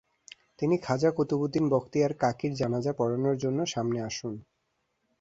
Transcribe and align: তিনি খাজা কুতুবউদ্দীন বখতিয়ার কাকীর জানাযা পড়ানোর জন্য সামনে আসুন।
তিনি 0.59 0.75
খাজা 0.77 1.09
কুতুবউদ্দীন 1.11 1.65
বখতিয়ার 1.69 2.13
কাকীর 2.13 2.53
জানাযা 2.55 2.91
পড়ানোর 2.93 3.35
জন্য 3.37 3.59
সামনে 3.65 3.99
আসুন। 4.01 4.33